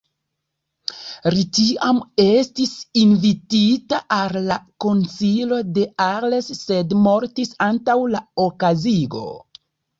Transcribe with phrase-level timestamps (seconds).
[1.35, 2.71] Li tiam estis
[3.03, 9.27] invitita al la Konsilio de Arles sed mortis antaŭ la okazigo.